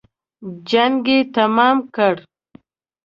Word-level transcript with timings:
جنګ 0.69 1.05
یې 1.13 1.19
تمام 1.35 1.77
کړ. 1.95 2.15